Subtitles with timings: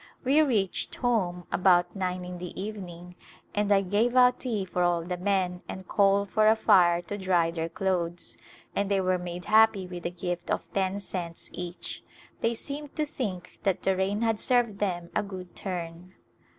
[0.23, 3.15] We reached home about nine in the evening
[3.53, 7.19] and I gave out tea for all the men and coal for a fire to
[7.19, 8.35] dry their clothes,
[8.75, 12.03] and they were made happy with a gift of ten cents each.
[12.39, 16.15] They seemed to think that the rain had served them a good turn.